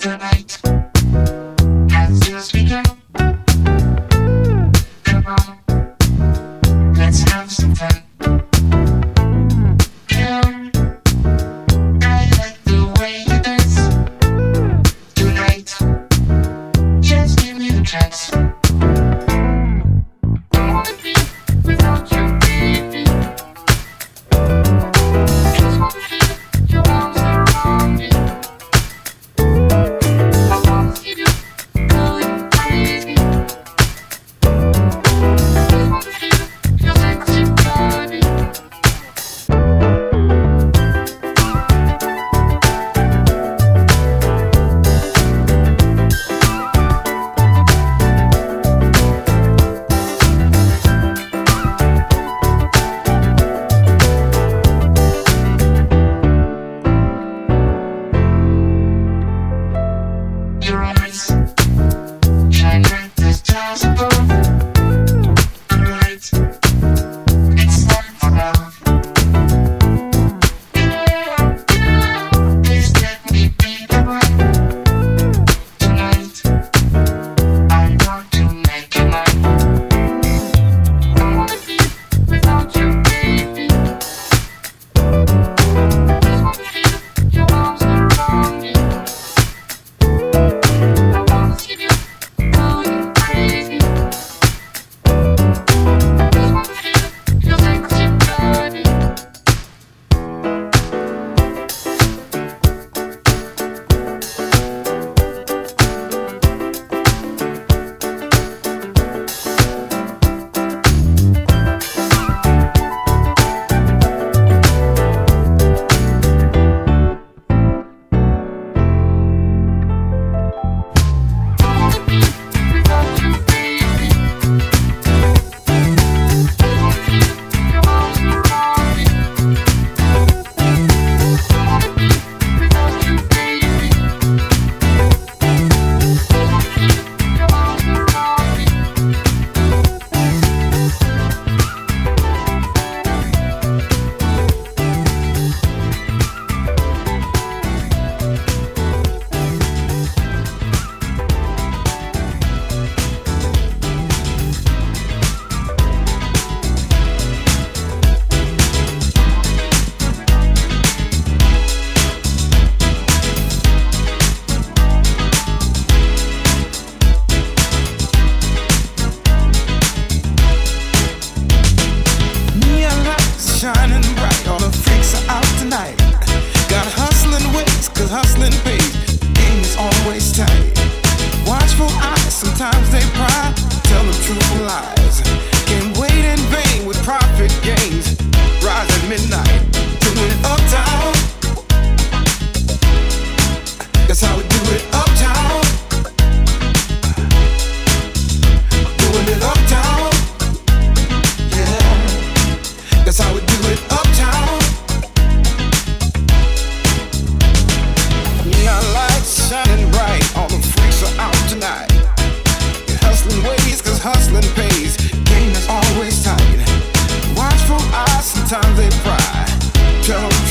tonight. 0.00 0.69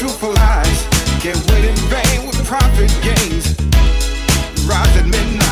beautiful 0.09 0.37
eyes. 0.39 0.87
Can't 1.21 1.51
wait 1.51 1.65
in 1.65 1.75
vain 1.87 2.25
with 2.25 2.43
profit 2.45 2.89
gains. 3.03 3.55
Rise 4.65 4.97
at 4.97 5.05
midnight. 5.05 5.48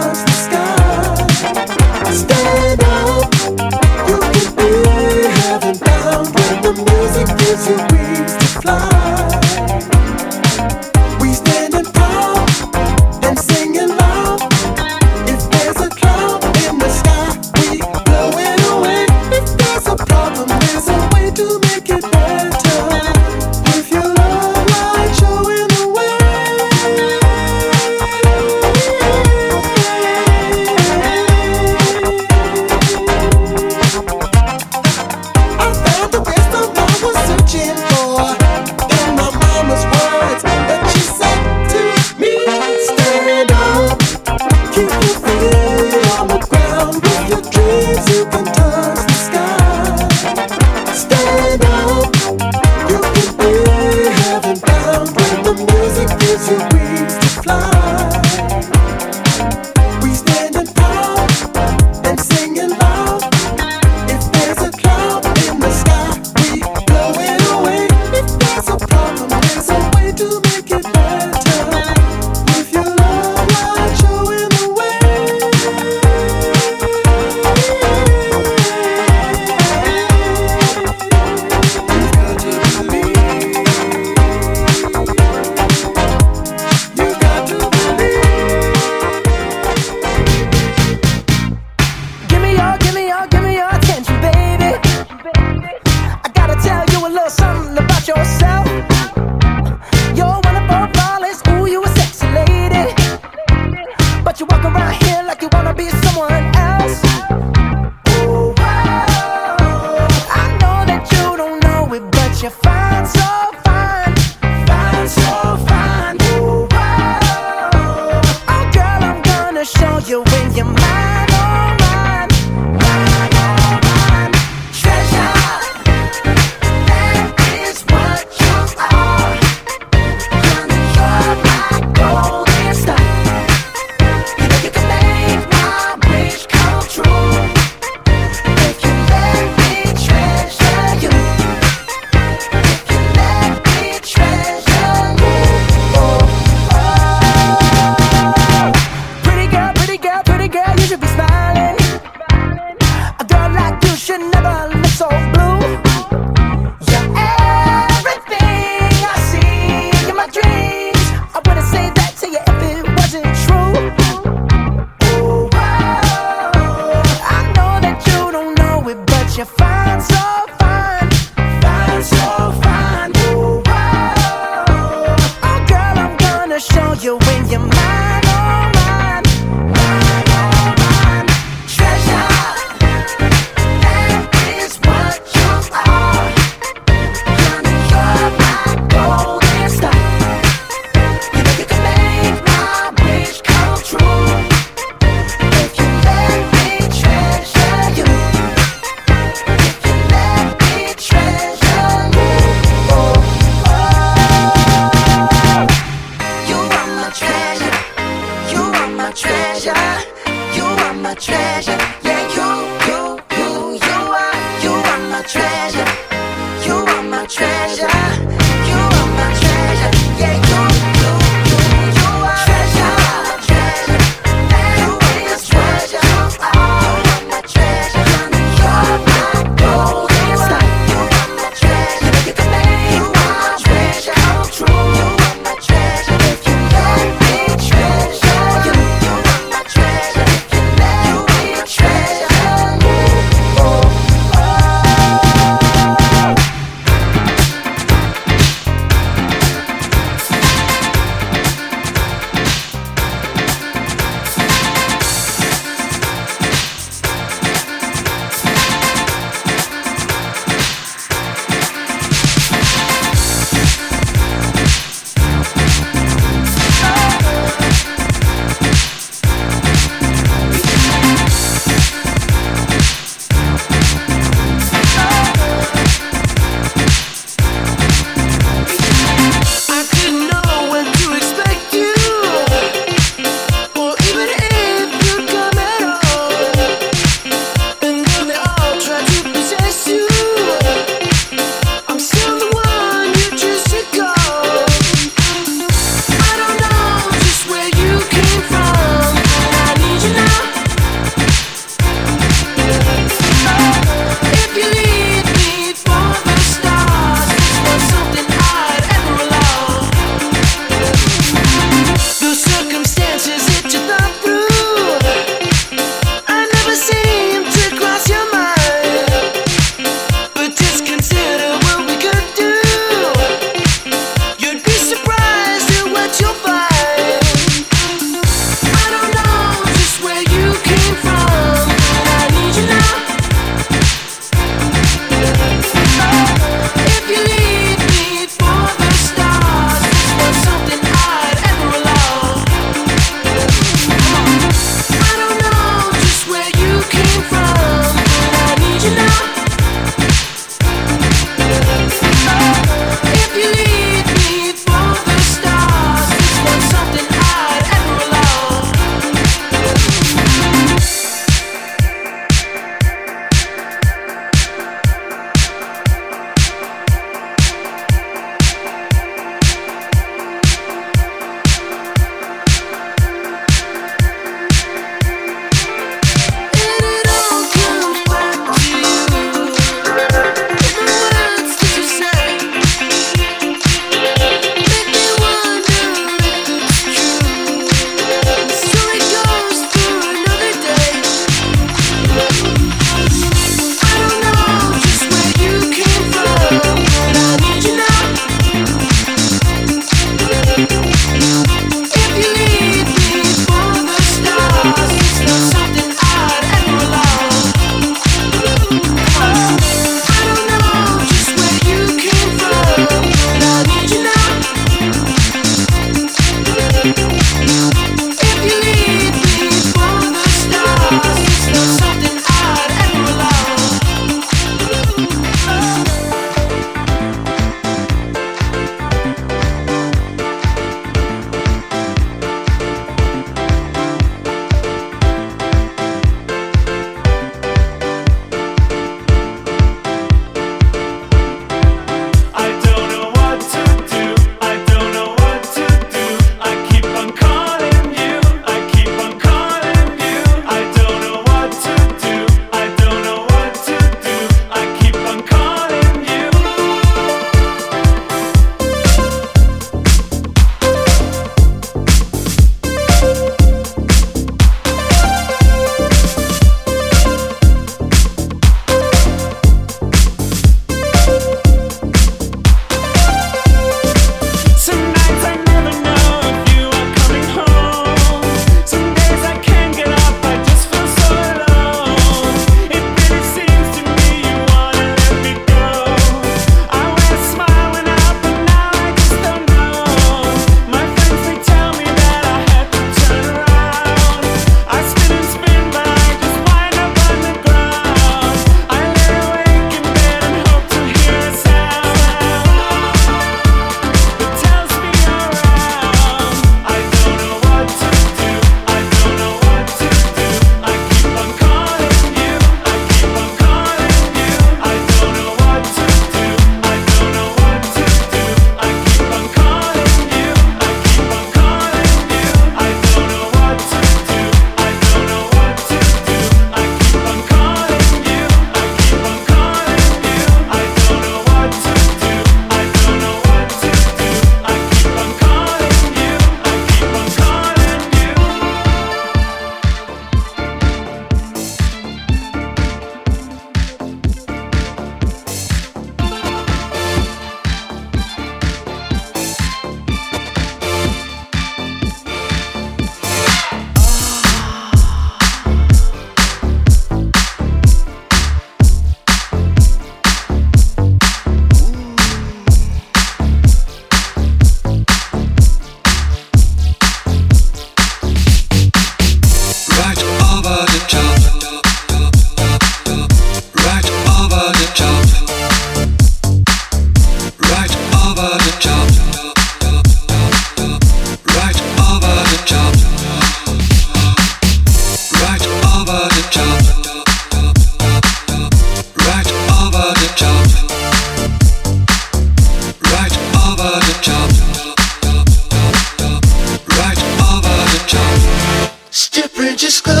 just 599.61 599.83
go. 599.83 600.00